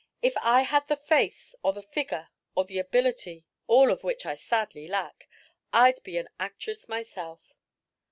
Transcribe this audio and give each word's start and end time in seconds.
"If 0.23 0.33
I 0.41 0.63
had 0.63 0.87
the 0.87 0.95
face 0.95 1.53
or 1.61 1.73
the 1.73 1.83
figure 1.83 2.29
or 2.55 2.65
the 2.65 2.79
ability 2.79 3.45
all 3.67 3.91
of 3.91 4.03
which 4.03 4.25
I 4.25 4.33
sadly 4.33 4.87
lack 4.87 5.29
I'd 5.71 6.01
be 6.01 6.17
an 6.17 6.27
actress 6.39 6.89
myself." 6.89 7.53